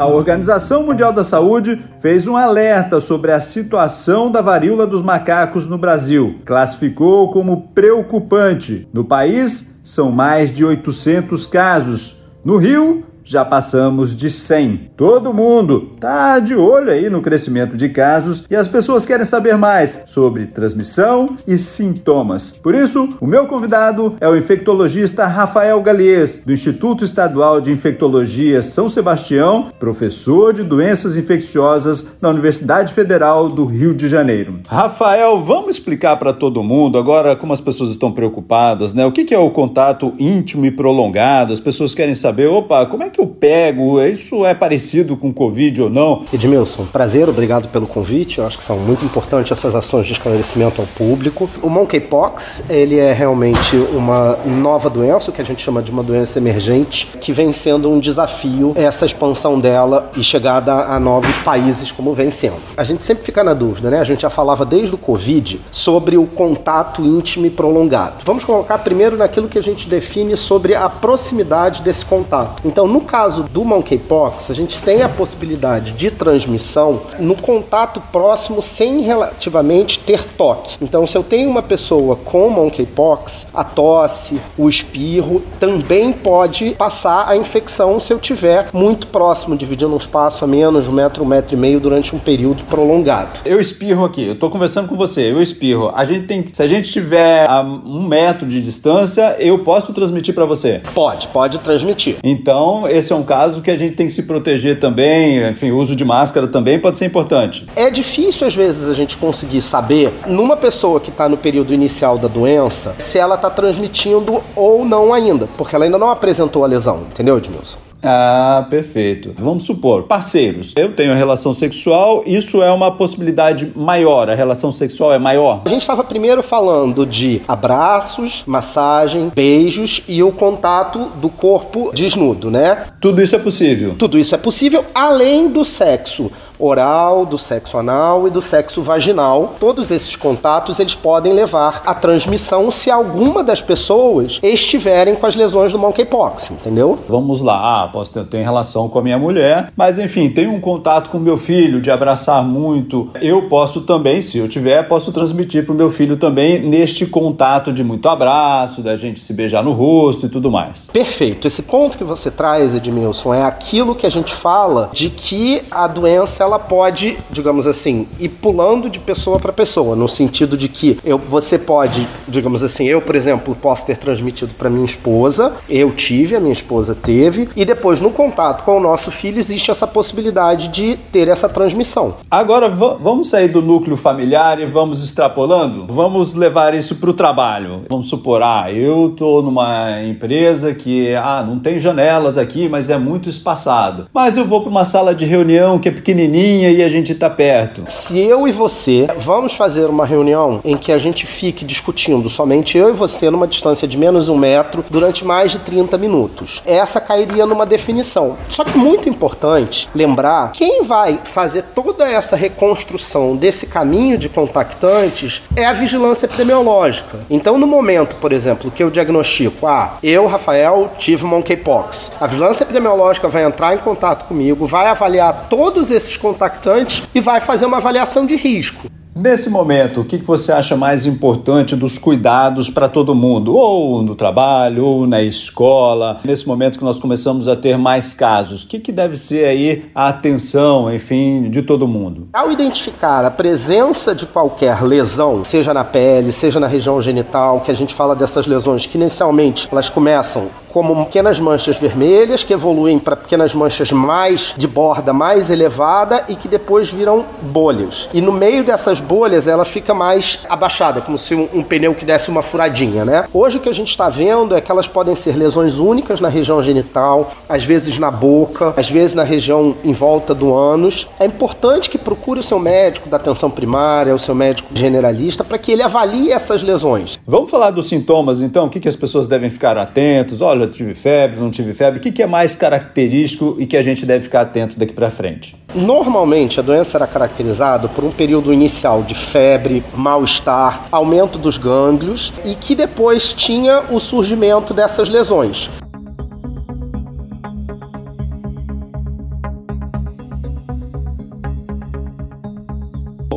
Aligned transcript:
A 0.00 0.06
Organização 0.06 0.84
Mundial 0.84 1.12
da 1.12 1.22
Saúde 1.22 1.78
fez 2.00 2.26
um 2.26 2.34
alerta 2.34 3.00
sobre 3.00 3.32
a 3.32 3.38
situação 3.38 4.30
da 4.30 4.40
varíola 4.40 4.86
dos 4.86 5.02
macacos 5.02 5.66
no 5.66 5.76
Brasil. 5.76 6.36
Classificou 6.46 7.30
como 7.30 7.68
preocupante. 7.74 8.88
No 8.94 9.04
país, 9.04 9.78
são 9.84 10.10
mais 10.10 10.50
de 10.50 10.64
800 10.64 11.46
casos. 11.46 12.16
No 12.42 12.56
Rio, 12.56 13.04
já 13.30 13.44
passamos 13.44 14.16
de 14.16 14.28
100. 14.28 14.90
Todo 14.96 15.32
mundo 15.32 15.92
tá 16.00 16.40
de 16.40 16.56
olho 16.56 16.90
aí 16.90 17.08
no 17.08 17.22
crescimento 17.22 17.76
de 17.76 17.88
casos 17.88 18.44
e 18.50 18.56
as 18.56 18.66
pessoas 18.66 19.06
querem 19.06 19.24
saber 19.24 19.56
mais 19.56 20.02
sobre 20.06 20.46
transmissão 20.46 21.36
e 21.46 21.56
sintomas. 21.56 22.58
Por 22.60 22.74
isso, 22.74 23.08
o 23.20 23.26
meu 23.26 23.46
convidado 23.46 24.16
é 24.20 24.28
o 24.28 24.36
infectologista 24.36 25.26
Rafael 25.26 25.80
Galies, 25.80 26.42
do 26.44 26.52
Instituto 26.52 27.04
Estadual 27.04 27.60
de 27.60 27.70
Infectologia 27.70 28.62
São 28.62 28.88
Sebastião, 28.88 29.70
professor 29.78 30.52
de 30.52 30.64
doenças 30.64 31.16
infecciosas 31.16 32.18
na 32.20 32.30
Universidade 32.30 32.92
Federal 32.92 33.48
do 33.48 33.64
Rio 33.64 33.94
de 33.94 34.08
Janeiro. 34.08 34.58
Rafael, 34.66 35.40
vamos 35.40 35.70
explicar 35.70 36.16
para 36.16 36.32
todo 36.32 36.64
mundo 36.64 36.98
agora 36.98 37.36
como 37.36 37.52
as 37.52 37.60
pessoas 37.60 37.92
estão 37.92 38.10
preocupadas, 38.10 38.92
né? 38.92 39.06
O 39.06 39.12
que 39.12 39.32
é 39.32 39.38
o 39.38 39.50
contato 39.50 40.12
íntimo 40.18 40.66
e 40.66 40.70
prolongado? 40.72 41.52
As 41.52 41.60
pessoas 41.60 41.94
querem 41.94 42.16
saber, 42.16 42.48
opa, 42.48 42.86
como 42.86 43.04
é 43.04 43.08
que 43.08 43.19
eu 43.20 43.26
pego? 43.26 44.02
Isso 44.02 44.46
é 44.46 44.54
parecido 44.54 45.16
com 45.16 45.32
Covid 45.32 45.82
ou 45.82 45.90
não? 45.90 46.24
Edmilson, 46.32 46.86
prazer, 46.86 47.28
obrigado 47.28 47.68
pelo 47.68 47.86
convite. 47.86 48.38
Eu 48.38 48.46
acho 48.46 48.56
que 48.56 48.64
são 48.64 48.78
muito 48.78 49.04
importantes 49.04 49.52
essas 49.52 49.74
ações 49.74 50.06
de 50.06 50.12
esclarecimento 50.12 50.80
ao 50.80 50.86
público. 50.86 51.48
O 51.62 51.68
monkeypox, 51.68 52.62
ele 52.68 52.98
é 52.98 53.12
realmente 53.12 53.76
uma 53.76 54.38
nova 54.46 54.88
doença, 54.88 55.30
o 55.30 55.32
que 55.32 55.42
a 55.42 55.44
gente 55.44 55.62
chama 55.62 55.82
de 55.82 55.90
uma 55.90 56.02
doença 56.02 56.38
emergente, 56.38 57.06
que 57.20 57.32
vem 57.32 57.52
sendo 57.52 57.90
um 57.90 58.00
desafio 58.00 58.72
essa 58.74 59.04
expansão 59.04 59.60
dela 59.60 60.10
e 60.16 60.24
chegada 60.24 60.72
a 60.72 60.98
novos 60.98 61.38
países 61.38 61.92
como 61.92 62.14
vem 62.14 62.30
sendo. 62.30 62.56
A 62.76 62.84
gente 62.84 63.02
sempre 63.02 63.24
fica 63.24 63.44
na 63.44 63.52
dúvida, 63.52 63.90
né? 63.90 64.00
A 64.00 64.04
gente 64.04 64.22
já 64.22 64.30
falava 64.30 64.64
desde 64.64 64.94
o 64.94 64.98
Covid 64.98 65.60
sobre 65.70 66.16
o 66.16 66.26
contato 66.26 67.02
íntimo 67.02 67.46
e 67.46 67.50
prolongado. 67.50 68.24
Vamos 68.24 68.44
colocar 68.44 68.78
primeiro 68.78 69.16
naquilo 69.16 69.48
que 69.48 69.58
a 69.58 69.62
gente 69.62 69.88
define 69.88 70.36
sobre 70.36 70.74
a 70.74 70.88
proximidade 70.88 71.82
desse 71.82 72.04
contato. 72.04 72.62
Então, 72.64 72.86
no 72.86 72.99
caso 73.00 73.42
do 73.42 73.64
monkeypox, 73.64 74.50
a 74.50 74.54
gente 74.54 74.80
tem 74.82 75.02
a 75.02 75.08
possibilidade 75.08 75.92
de 75.92 76.10
transmissão 76.10 77.00
no 77.18 77.34
contato 77.34 78.00
próximo 78.12 78.62
sem 78.62 79.00
relativamente 79.00 79.98
ter 79.98 80.24
toque. 80.36 80.76
Então, 80.80 81.06
se 81.06 81.16
eu 81.16 81.22
tenho 81.22 81.48
uma 81.48 81.62
pessoa 81.62 82.16
com 82.16 82.48
monkeypox, 82.48 83.46
a 83.52 83.64
tosse, 83.64 84.40
o 84.56 84.68
espirro 84.68 85.42
também 85.58 86.12
pode 86.12 86.74
passar 86.76 87.28
a 87.28 87.36
infecção 87.36 87.98
se 88.00 88.12
eu 88.12 88.18
tiver 88.18 88.68
muito 88.72 89.06
próximo, 89.06 89.56
dividindo 89.56 89.92
um 89.92 89.98
espaço 89.98 90.44
a 90.44 90.48
menos 90.48 90.84
de 90.84 90.90
um 90.90 90.92
metro, 90.92 91.22
um 91.22 91.26
metro 91.26 91.54
e 91.54 91.58
meio 91.58 91.80
durante 91.80 92.14
um 92.14 92.18
período 92.18 92.64
prolongado. 92.64 93.40
Eu 93.44 93.60
espirro 93.60 94.04
aqui, 94.04 94.26
eu 94.26 94.32
estou 94.32 94.50
conversando 94.50 94.88
com 94.88 94.96
você, 94.96 95.30
eu 95.30 95.40
espirro. 95.42 95.92
A 95.94 96.04
gente 96.04 96.26
tem, 96.26 96.44
se 96.52 96.62
a 96.62 96.66
gente 96.66 96.90
tiver 96.90 97.48
a 97.48 97.60
um 97.60 98.06
metro 98.06 98.46
de 98.46 98.60
distância, 98.60 99.36
eu 99.38 99.58
posso 99.60 99.92
transmitir 99.92 100.34
para 100.34 100.44
você? 100.44 100.80
Pode, 100.94 101.28
pode 101.28 101.58
transmitir. 101.58 102.16
Então, 102.22 102.86
esse 102.90 103.12
é 103.12 103.16
um 103.16 103.22
caso 103.22 103.62
que 103.62 103.70
a 103.70 103.76
gente 103.76 103.94
tem 103.94 104.06
que 104.06 104.12
se 104.12 104.24
proteger 104.24 104.78
também, 104.78 105.48
enfim, 105.48 105.70
o 105.70 105.78
uso 105.78 105.94
de 105.94 106.04
máscara 106.04 106.46
também 106.46 106.78
pode 106.78 106.98
ser 106.98 107.06
importante. 107.06 107.66
É 107.76 107.90
difícil 107.90 108.46
às 108.46 108.54
vezes 108.54 108.88
a 108.88 108.94
gente 108.94 109.16
conseguir 109.16 109.62
saber 109.62 110.12
numa 110.26 110.56
pessoa 110.56 111.00
que 111.00 111.10
está 111.10 111.28
no 111.28 111.36
período 111.36 111.72
inicial 111.72 112.18
da 112.18 112.28
doença 112.28 112.94
se 112.98 113.18
ela 113.18 113.34
está 113.34 113.50
transmitindo 113.50 114.42
ou 114.54 114.84
não 114.84 115.12
ainda, 115.12 115.48
porque 115.56 115.74
ela 115.74 115.84
ainda 115.84 115.98
não 115.98 116.10
apresentou 116.10 116.64
a 116.64 116.66
lesão, 116.66 117.06
entendeu, 117.10 117.38
Edmilson? 117.38 117.89
Ah, 118.02 118.66
perfeito. 118.70 119.34
Vamos 119.38 119.64
supor, 119.64 120.04
parceiros. 120.04 120.72
Eu 120.76 120.92
tenho 120.92 121.14
relação 121.14 121.52
sexual, 121.52 122.22
isso 122.26 122.62
é 122.62 122.70
uma 122.70 122.90
possibilidade 122.90 123.72
maior. 123.76 124.30
A 124.30 124.34
relação 124.34 124.72
sexual 124.72 125.12
é 125.12 125.18
maior? 125.18 125.62
A 125.64 125.68
gente 125.68 125.82
estava 125.82 126.02
primeiro 126.02 126.42
falando 126.42 127.04
de 127.04 127.42
abraços, 127.46 128.42
massagem, 128.46 129.30
beijos 129.34 130.02
e 130.08 130.22
o 130.22 130.32
contato 130.32 131.10
do 131.20 131.28
corpo 131.28 131.90
desnudo, 131.94 132.50
né? 132.50 132.86
Tudo 133.00 133.20
isso 133.20 133.36
é 133.36 133.38
possível. 133.38 133.94
Tudo 133.98 134.18
isso 134.18 134.34
é 134.34 134.38
possível 134.38 134.84
além 134.94 135.48
do 135.48 135.64
sexo 135.64 136.30
oral, 136.60 137.26
do 137.26 137.38
sexo 137.38 137.78
anal 137.78 138.26
e 138.26 138.30
do 138.30 138.42
sexo 138.42 138.82
vaginal. 138.82 139.54
Todos 139.58 139.90
esses 139.90 140.16
contatos 140.16 140.78
eles 140.78 140.94
podem 140.94 141.32
levar 141.32 141.82
à 141.86 141.94
transmissão 141.94 142.70
se 142.70 142.90
alguma 142.90 143.42
das 143.42 143.60
pessoas 143.60 144.38
estiverem 144.42 145.14
com 145.14 145.26
as 145.26 145.34
lesões 145.34 145.72
do 145.72 145.78
monkeypox, 145.78 146.50
entendeu? 146.50 146.98
Vamos 147.08 147.40
lá, 147.40 147.84
ah, 147.84 147.88
posso 147.88 148.12
ter, 148.12 148.24
ter 148.24 148.42
relação 148.42 148.88
com 148.88 148.98
a 148.98 149.02
minha 149.02 149.18
mulher, 149.18 149.72
mas 149.76 149.98
enfim, 149.98 150.28
tenho 150.28 150.52
um 150.52 150.60
contato 150.60 151.10
com 151.10 151.18
meu 151.18 151.36
filho 151.36 151.80
de 151.80 151.90
abraçar 151.90 152.42
muito. 152.42 153.08
Eu 153.20 153.42
posso 153.42 153.82
também, 153.82 154.20
se 154.20 154.38
eu 154.38 154.48
tiver, 154.48 154.82
posso 154.88 155.12
transmitir 155.12 155.64
para 155.64 155.72
o 155.72 155.76
meu 155.76 155.90
filho 155.90 156.16
também 156.16 156.60
neste 156.60 157.06
contato 157.06 157.72
de 157.72 157.82
muito 157.84 158.08
abraço, 158.08 158.82
da 158.82 158.96
gente 158.96 159.20
se 159.20 159.32
beijar 159.32 159.62
no 159.62 159.72
rosto 159.72 160.26
e 160.26 160.28
tudo 160.28 160.50
mais. 160.50 160.88
Perfeito. 160.92 161.46
Esse 161.46 161.62
ponto 161.62 161.96
que 161.96 162.04
você 162.04 162.30
traz, 162.30 162.74
Edmilson, 162.74 163.34
é 163.34 163.42
aquilo 163.42 163.94
que 163.94 164.06
a 164.06 164.10
gente 164.10 164.34
fala 164.34 164.90
de 164.92 165.10
que 165.10 165.62
a 165.70 165.86
doença 165.86 166.44
ela 166.50 166.58
pode, 166.58 167.16
digamos 167.30 167.64
assim, 167.64 168.08
ir 168.18 168.28
pulando 168.28 168.90
de 168.90 168.98
pessoa 168.98 169.38
para 169.38 169.52
pessoa, 169.52 169.94
no 169.94 170.08
sentido 170.08 170.56
de 170.56 170.68
que 170.68 170.98
eu, 171.04 171.16
você 171.16 171.56
pode, 171.56 172.08
digamos 172.26 172.64
assim, 172.64 172.88
eu, 172.88 173.00
por 173.00 173.14
exemplo, 173.14 173.54
posso 173.54 173.86
ter 173.86 173.96
transmitido 173.96 174.52
para 174.54 174.68
minha 174.68 174.84
esposa, 174.84 175.52
eu 175.68 175.92
tive, 175.92 176.34
a 176.34 176.40
minha 176.40 176.52
esposa 176.52 176.92
teve, 176.92 177.48
e 177.54 177.64
depois 177.64 178.00
no 178.00 178.10
contato 178.10 178.64
com 178.64 178.78
o 178.78 178.80
nosso 178.80 179.12
filho 179.12 179.38
existe 179.38 179.70
essa 179.70 179.86
possibilidade 179.86 180.68
de 180.68 180.96
ter 181.12 181.28
essa 181.28 181.48
transmissão. 181.48 182.16
Agora 182.28 182.68
vamos 182.68 183.28
sair 183.28 183.48
do 183.48 183.62
núcleo 183.62 183.96
familiar 183.96 184.58
e 184.60 184.66
vamos 184.66 185.04
extrapolando? 185.04 185.86
Vamos 185.86 186.34
levar 186.34 186.74
isso 186.74 186.96
para 186.96 187.10
o 187.10 187.14
trabalho. 187.14 187.82
Vamos 187.88 188.08
supor, 188.08 188.42
ah, 188.42 188.72
eu 188.72 189.14
tô 189.16 189.40
numa 189.40 190.02
empresa 190.02 190.74
que 190.74 191.14
ah, 191.14 191.44
não 191.46 191.60
tem 191.60 191.78
janelas 191.78 192.36
aqui, 192.36 192.68
mas 192.68 192.90
é 192.90 192.98
muito 192.98 193.28
espaçado. 193.28 194.08
Mas 194.12 194.36
eu 194.36 194.44
vou 194.44 194.62
para 194.62 194.70
uma 194.70 194.84
sala 194.84 195.14
de 195.14 195.24
reunião 195.24 195.78
que 195.78 195.88
é 195.88 195.92
pequenininha 195.92 196.39
e 196.42 196.82
a 196.82 196.88
gente 196.88 197.12
está 197.12 197.28
perto. 197.28 197.84
Se 197.88 198.18
eu 198.18 198.48
e 198.48 198.52
você 198.52 199.06
vamos 199.18 199.54
fazer 199.54 199.84
uma 199.86 200.06
reunião 200.06 200.60
em 200.64 200.76
que 200.76 200.90
a 200.90 200.98
gente 200.98 201.26
fique 201.26 201.64
discutindo 201.64 202.30
somente 202.30 202.78
eu 202.78 202.88
e 202.88 202.92
você 202.92 203.28
numa 203.28 203.46
distância 203.46 203.86
de 203.86 203.98
menos 203.98 204.28
um 204.28 204.38
metro 204.38 204.84
durante 204.88 205.24
mais 205.24 205.52
de 205.52 205.58
30 205.58 205.98
minutos, 205.98 206.62
essa 206.64 207.00
cairia 207.00 207.44
numa 207.44 207.66
definição. 207.66 208.38
Só 208.48 208.64
que 208.64 208.78
muito 208.78 209.08
importante 209.08 209.88
lembrar 209.94 210.52
quem 210.52 210.82
vai 210.82 211.20
fazer 211.24 211.62
toda 211.74 212.08
essa 212.08 212.36
reconstrução 212.36 213.36
desse 213.36 213.66
caminho 213.66 214.16
de 214.16 214.28
contactantes 214.28 215.42
é 215.54 215.66
a 215.66 215.72
vigilância 215.74 216.26
epidemiológica. 216.26 217.20
Então, 217.28 217.58
no 217.58 217.66
momento, 217.66 218.16
por 218.16 218.32
exemplo, 218.32 218.70
que 218.70 218.82
eu 218.82 218.90
diagnostico, 218.90 219.66
ah, 219.66 219.98
eu, 220.02 220.26
Rafael, 220.26 220.92
tive 220.98 221.24
monkeypox, 221.24 222.10
a 222.18 222.26
vigilância 222.26 222.64
epidemiológica 222.64 223.28
vai 223.28 223.44
entrar 223.44 223.74
em 223.74 223.78
contato 223.78 224.26
comigo, 224.26 224.66
vai 224.66 224.86
avaliar 224.86 225.48
todos 225.50 225.90
esses 225.90 226.16
contactantes 226.30 227.02
e 227.14 227.20
vai 227.20 227.40
fazer 227.40 227.66
uma 227.66 227.78
avaliação 227.78 228.26
de 228.26 228.36
risco. 228.36 228.88
Nesse 229.14 229.50
momento, 229.50 230.02
o 230.02 230.04
que 230.04 230.16
você 230.18 230.52
acha 230.52 230.76
mais 230.76 231.04
importante 231.04 231.74
dos 231.74 231.98
cuidados 231.98 232.70
para 232.70 232.88
todo 232.88 233.12
mundo? 233.12 233.56
Ou 233.56 234.02
no 234.02 234.14
trabalho, 234.14 234.84
ou 234.84 235.06
na 235.06 235.20
escola? 235.20 236.20
Nesse 236.24 236.46
momento 236.46 236.78
que 236.78 236.84
nós 236.84 237.00
começamos 237.00 237.48
a 237.48 237.56
ter 237.56 237.76
mais 237.76 238.14
casos, 238.14 238.62
o 238.62 238.68
que, 238.68 238.78
que 238.78 238.92
deve 238.92 239.16
ser 239.16 239.46
aí 239.46 239.84
a 239.94 240.08
atenção, 240.08 240.94
enfim, 240.94 241.50
de 241.50 241.60
todo 241.60 241.88
mundo? 241.88 242.28
Ao 242.32 242.52
identificar 242.52 243.24
a 243.24 243.30
presença 243.30 244.14
de 244.14 244.26
qualquer 244.26 244.80
lesão, 244.82 245.42
seja 245.42 245.74
na 245.74 245.82
pele, 245.82 246.30
seja 246.30 246.60
na 246.60 246.68
região 246.68 247.02
genital, 247.02 247.60
que 247.60 247.70
a 247.72 247.74
gente 247.74 247.94
fala 247.94 248.14
dessas 248.14 248.46
lesões 248.46 248.86
que 248.86 248.96
inicialmente 248.96 249.68
elas 249.72 249.88
começam 249.88 250.48
como 250.72 251.04
pequenas 251.04 251.38
manchas 251.38 251.76
vermelhas 251.76 252.44
que 252.44 252.52
evoluem 252.52 252.98
para 252.98 253.16
pequenas 253.16 253.54
manchas 253.54 253.92
mais 253.92 254.54
de 254.56 254.66
borda 254.66 255.12
mais 255.12 255.50
elevada 255.50 256.24
e 256.28 256.36
que 256.36 256.48
depois 256.48 256.90
viram 256.90 257.24
bolhas. 257.42 258.08
E 258.12 258.20
no 258.20 258.32
meio 258.32 258.64
dessas 258.64 259.00
bolhas 259.00 259.46
ela 259.46 259.64
fica 259.64 259.92
mais 259.92 260.40
abaixada, 260.48 261.00
como 261.00 261.18
se 261.18 261.34
um, 261.34 261.48
um 261.52 261.62
pneu 261.62 261.94
que 261.94 262.04
desse 262.04 262.30
uma 262.30 262.42
furadinha, 262.42 263.04
né? 263.04 263.24
Hoje 263.32 263.58
o 263.58 263.60
que 263.60 263.68
a 263.68 263.74
gente 263.74 263.90
está 263.90 264.08
vendo 264.08 264.56
é 264.56 264.60
que 264.60 264.70
elas 264.70 264.88
podem 264.88 265.14
ser 265.14 265.36
lesões 265.36 265.78
únicas 265.78 266.20
na 266.20 266.28
região 266.28 266.62
genital, 266.62 267.30
às 267.48 267.64
vezes 267.64 267.98
na 267.98 268.10
boca, 268.10 268.74
às 268.76 268.90
vezes 268.90 269.14
na 269.14 269.24
região 269.24 269.76
em 269.84 269.92
volta 269.92 270.34
do 270.34 270.54
ânus. 270.54 271.08
É 271.18 271.26
importante 271.26 271.90
que 271.90 271.98
procure 271.98 272.40
o 272.40 272.42
seu 272.42 272.58
médico 272.58 273.08
da 273.08 273.16
atenção 273.16 273.50
primária, 273.50 274.14
o 274.14 274.18
seu 274.18 274.34
médico 274.34 274.68
generalista, 274.74 275.44
para 275.44 275.58
que 275.58 275.72
ele 275.72 275.82
avalie 275.82 276.32
essas 276.32 276.62
lesões. 276.62 277.18
Vamos 277.26 277.50
falar 277.50 277.70
dos 277.70 277.88
sintomas 277.88 278.40
então? 278.40 278.66
O 278.66 278.70
que, 278.70 278.80
que 278.80 278.88
as 278.88 278.96
pessoas 278.96 279.26
devem 279.26 279.50
ficar 279.50 279.76
atentos? 279.76 280.40
Olha, 280.40 280.59
tive 280.66 280.94
febre, 280.94 281.40
não 281.40 281.50
tive 281.50 281.72
febre. 281.74 281.98
O 281.98 282.02
que, 282.02 282.12
que 282.12 282.22
é 282.22 282.26
mais 282.26 282.54
característico 282.56 283.56
e 283.58 283.66
que 283.66 283.76
a 283.76 283.82
gente 283.82 284.04
deve 284.04 284.24
ficar 284.24 284.42
atento 284.42 284.78
daqui 284.78 284.92
para 284.92 285.10
frente? 285.10 285.56
Normalmente 285.74 286.58
a 286.58 286.62
doença 286.62 286.98
era 286.98 287.06
caracterizada 287.06 287.88
por 287.88 288.04
um 288.04 288.10
período 288.10 288.52
inicial 288.52 289.02
de 289.02 289.14
febre, 289.14 289.84
mal-estar, 289.94 290.88
aumento 290.90 291.38
dos 291.38 291.56
gânglios 291.56 292.32
e 292.44 292.54
que 292.54 292.74
depois 292.74 293.32
tinha 293.32 293.84
o 293.90 294.00
surgimento 294.00 294.74
dessas 294.74 295.08
lesões. 295.08 295.70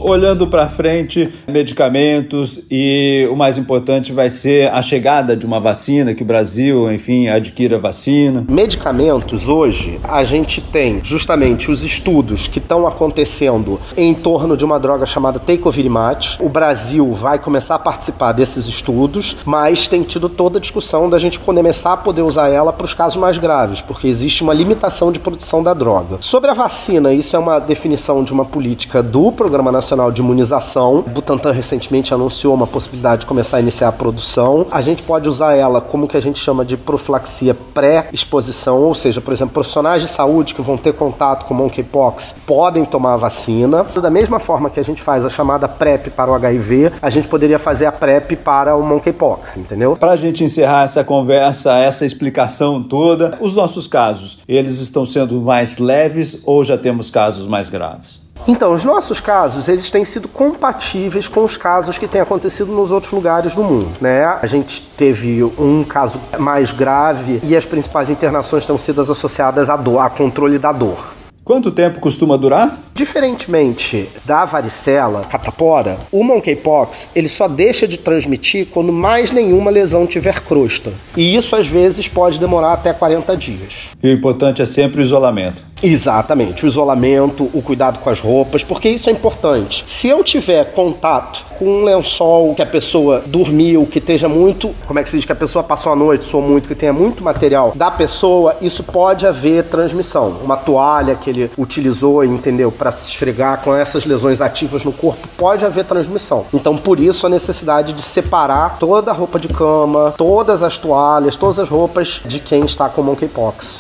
Olhando 0.04 0.46
para 0.48 0.68
frente, 0.68 1.34
medicamentos 1.48 2.60
e 2.70 3.28
o 3.32 3.36
mais 3.36 3.58
importante 3.58 4.12
vai 4.12 4.30
ser 4.30 4.70
a 4.72 4.82
chegada 4.82 5.36
de 5.36 5.46
uma 5.46 5.60
vacina, 5.60 6.14
que 6.14 6.24
o 6.24 6.26
Brasil, 6.26 6.92
enfim, 6.92 7.28
adquira 7.28 7.80
vacina. 7.80 8.46
Medicamentos, 8.50 9.48
hoje, 9.48 10.00
a 10.04 10.24
gente 10.24 10.60
tem 10.62 11.00
justamente 11.04 11.72
os 11.72 11.84
estudos 11.84 12.48
que 12.48 12.60
estão 12.60 12.86
acontecendo 12.86 13.80
em 13.96 14.14
torno 14.14 14.58
de 14.58 14.66
uma 14.66 14.80
droga 14.80 15.06
chamada 15.06 15.40
Teicovirimate. 15.40 16.38
O 16.42 16.50
Brasil 16.50 17.14
vai 17.14 17.40
começar 17.40 17.76
a 17.76 17.80
participar 17.80 18.34
desses 18.34 18.68
estudos, 18.68 19.38
mas 19.46 19.88
tem 19.88 20.04
tido 20.04 20.28
toda 20.28 20.58
a 20.58 20.62
discussão 20.62 21.10
da 21.10 21.18
gente 21.18 21.40
começar 21.40 21.94
a 21.94 21.98
poder 21.98 22.22
usar 22.22 22.50
ela 22.50 22.74
para 22.74 22.86
os 22.86 22.94
casos 22.94 23.18
mais 23.18 23.38
graves, 23.38 23.82
porque 23.82 24.08
existe 24.08 24.44
uma 24.44 24.54
limitação 24.54 25.12
de 25.12 25.20
produção 25.20 25.64
da 25.64 25.74
droga. 25.74 26.18
Sobre 26.20 26.50
a 26.50 26.54
vacina, 26.54 27.14
isso 27.14 27.36
é 27.36 27.40
uma 27.40 27.60
definição 27.60 28.24
de 28.24 28.34
uma 28.34 28.46
política 28.46 29.02
do 29.02 29.32
Programa 29.32 29.72
Nacional 29.72 29.93
Nacional 29.94 30.12
de 30.12 30.22
Imunização. 30.22 31.04
Butantan 31.04 31.52
recentemente 31.52 32.14
anunciou 32.14 32.54
uma 32.56 32.66
possibilidade 32.66 33.22
de 33.22 33.28
começar 33.28 33.58
a 33.58 33.60
iniciar 33.60 33.90
a 33.90 33.92
produção. 33.92 34.66
A 34.72 34.82
gente 34.82 35.04
pode 35.04 35.30
usar 35.30 35.54
ela 35.54 35.80
como 35.80 36.08
que 36.08 36.18
a 36.18 36.20
gente 36.20 36.40
chama 36.40 36.66
de 36.66 36.76
profilaxia 36.76 37.54
pré-exposição, 37.54 38.82
ou 38.82 38.96
seja, 38.96 39.22
por 39.22 39.32
exemplo, 39.32 39.54
profissionais 39.54 40.02
de 40.02 40.08
saúde 40.08 40.56
que 40.56 40.62
vão 40.64 40.78
ter 40.78 40.94
contato 40.94 41.46
com 41.46 41.54
monkeypox 41.54 42.34
podem 42.48 42.86
tomar 42.86 43.14
a 43.14 43.18
vacina. 43.18 43.84
Da 43.84 44.10
mesma 44.10 44.40
forma 44.40 44.70
que 44.70 44.80
a 44.80 44.84
gente 44.84 45.02
faz 45.02 45.24
a 45.24 45.30
chamada 45.30 45.68
PrEP 45.68 46.10
para 46.10 46.32
o 46.32 46.34
HIV, 46.34 46.94
a 47.00 47.10
gente 47.12 47.28
poderia 47.28 47.60
fazer 47.60 47.86
a 47.86 47.92
PrEP 47.92 48.36
para 48.38 48.76
o 48.76 48.84
monkeypox, 48.84 49.58
entendeu? 49.58 49.96
Para 49.96 50.14
a 50.14 50.18
gente 50.18 50.44
encerrar 50.44 50.84
essa 50.84 51.04
conversa, 51.04 51.78
essa 51.78 52.04
explicação 52.04 52.82
toda, 52.82 53.38
os 53.40 53.54
nossos 53.54 53.86
casos, 53.86 54.40
eles 54.48 54.80
estão 54.80 55.06
sendo 55.06 55.40
mais 55.40 55.78
leves 55.78 56.42
ou 56.46 56.64
já 56.64 56.78
temos 56.78 57.12
casos 57.12 57.46
mais 57.46 57.70
graves? 57.70 58.23
Então, 58.48 58.74
os 58.74 58.84
nossos 58.84 59.20
casos, 59.22 59.68
eles 59.68 59.90
têm 59.90 60.04
sido 60.04 60.28
compatíveis 60.28 61.28
com 61.28 61.44
os 61.44 61.56
casos 61.56 61.98
que 61.98 62.08
têm 62.08 62.20
acontecido 62.20 62.72
nos 62.74 62.92
outros 62.92 63.12
lugares 63.14 63.56
do 63.56 63.64
mundo, 63.64 63.92
né? 64.02 64.26
A 64.26 64.46
gente 64.46 64.82
teve 64.98 65.44
um 65.58 65.84
caso 65.84 66.20
mais 66.38 66.72
grave 66.72 67.40
e 67.42 67.56
as 67.56 67.66
principais 67.66 68.10
internações 68.10 68.64
estão 68.64 68.78
sido 68.78 69.00
associadas 69.00 69.70
à 69.70 69.78
dor, 69.78 70.00
a 70.00 70.10
controle 70.10 70.60
da 70.60 70.72
dor. 70.72 71.14
Quanto 71.44 71.72
tempo 71.72 72.00
costuma 72.00 72.38
durar? 72.38 72.78
Diferentemente 72.96 74.08
da 74.24 74.46
varicela, 74.46 75.24
catapora, 75.24 75.98
o 76.12 76.24
monkeypox 76.24 77.10
ele 77.16 77.28
só 77.28 77.48
deixa 77.48 77.88
de 77.88 77.98
transmitir 77.98 78.68
quando 78.72 78.94
mais 78.94 79.32
nenhuma 79.32 79.72
lesão 79.72 80.06
tiver 80.06 80.42
crosta. 80.42 80.94
E 81.18 81.36
isso 81.36 81.56
às 81.56 81.68
vezes 81.68 82.08
pode 82.08 82.40
demorar 82.40 82.74
até 82.74 82.94
40 82.94 83.36
dias. 83.36 83.90
E 84.02 84.10
o 84.10 84.14
importante 84.14 84.62
é 84.62 84.66
sempre 84.66 85.02
o 85.02 85.04
isolamento. 85.04 85.74
Exatamente, 85.86 86.64
o 86.64 86.68
isolamento, 86.68 87.50
o 87.54 87.62
cuidado 87.62 88.00
com 88.00 88.10
as 88.10 88.18
roupas, 88.18 88.64
porque 88.64 88.88
isso 88.88 89.10
é 89.10 89.12
importante. 89.12 89.84
Se 89.86 90.08
eu 90.08 90.24
tiver 90.24 90.72
contato 90.72 91.46
com 91.60 91.66
um 91.66 91.84
lençol 91.84 92.56
que 92.56 92.62
a 92.62 92.66
pessoa 92.66 93.22
dormiu, 93.26 93.86
que 93.86 94.00
esteja 94.00 94.30
muito, 94.30 94.74
como 94.88 95.00
é 95.00 95.04
que 95.04 95.10
se 95.10 95.18
diz, 95.18 95.26
que 95.26 95.34
a 95.34 95.36
pessoa 95.36 95.62
passou 95.62 95.92
a 95.92 95.96
noite, 95.96 96.24
soou 96.24 96.42
muito, 96.42 96.70
que 96.70 96.76
tenha 96.76 96.94
muito 96.94 97.22
material 97.22 97.74
da 97.76 97.92
pessoa, 97.92 98.56
isso 98.62 98.82
pode 98.82 99.28
haver 99.28 99.66
transmissão. 99.66 100.38
Uma 100.42 100.56
toalha 100.56 101.16
que 101.16 101.30
ele 101.30 101.52
utilizou, 101.58 102.24
entendeu, 102.24 102.72
para 102.84 102.92
se 102.92 103.08
esfregar 103.08 103.62
com 103.62 103.74
essas 103.74 104.06
lesões 104.06 104.42
ativas 104.42 104.84
no 104.84 104.92
corpo, 104.92 105.26
pode 105.38 105.64
haver 105.64 105.86
transmissão. 105.86 106.46
Então, 106.54 106.76
por 106.76 107.00
isso 107.00 107.26
a 107.26 107.30
necessidade 107.30 107.94
de 107.94 108.02
separar 108.02 108.78
toda 108.78 109.10
a 109.10 109.14
roupa 109.14 109.40
de 109.40 109.48
cama, 109.48 110.14
todas 110.18 110.62
as 110.62 110.78
toalhas, 110.78 111.38
todas 111.38 111.60
as 111.60 111.70
roupas 111.70 112.22
de 112.26 112.42
quem 112.42 112.66
está 112.66 112.90
com 112.90 113.02
monkeypox. 113.02 113.80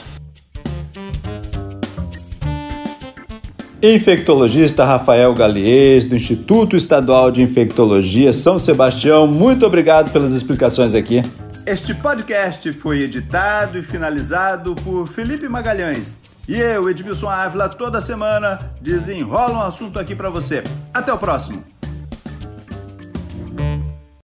Infectologista 3.81 4.85
Rafael 4.85 5.33
Galies, 5.33 6.05
do 6.05 6.15
Instituto 6.15 6.77
Estadual 6.77 7.29
de 7.29 7.41
Infectologia 7.41 8.31
São 8.31 8.57
Sebastião, 8.57 9.27
muito 9.27 9.65
obrigado 9.65 10.13
pelas 10.13 10.33
explicações 10.33 10.95
aqui. 10.95 11.21
Este 11.65 11.93
podcast 11.93 12.71
foi 12.71 13.01
editado 13.01 13.77
e 13.77 13.83
finalizado 13.83 14.73
por 14.75 15.07
Felipe 15.09 15.49
Magalhães. 15.49 16.22
E 16.47 16.59
eu, 16.59 16.89
Edmilson 16.89 17.29
Ávila, 17.29 17.69
toda 17.69 18.01
semana 18.01 18.59
desenrola 18.81 19.59
um 19.59 19.61
assunto 19.61 19.97
aqui 19.97 20.13
para 20.13 20.29
você. 20.29 20.61
Até 20.93 21.13
o 21.13 21.17
próximo! 21.17 21.63